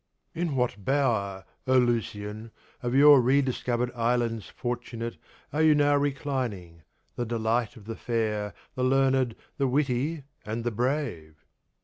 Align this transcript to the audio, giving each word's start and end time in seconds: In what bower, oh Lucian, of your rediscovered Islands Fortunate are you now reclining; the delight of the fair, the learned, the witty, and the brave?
In 0.33 0.55
what 0.55 0.83
bower, 0.83 1.45
oh 1.67 1.77
Lucian, 1.77 2.49
of 2.81 2.95
your 2.95 3.21
rediscovered 3.21 3.91
Islands 3.93 4.49
Fortunate 4.49 5.17
are 5.53 5.61
you 5.61 5.75
now 5.75 5.95
reclining; 5.95 6.81
the 7.17 7.23
delight 7.23 7.75
of 7.75 7.85
the 7.85 7.95
fair, 7.95 8.55
the 8.73 8.81
learned, 8.83 9.35
the 9.59 9.67
witty, 9.67 10.23
and 10.43 10.63
the 10.63 10.71
brave? 10.71 11.45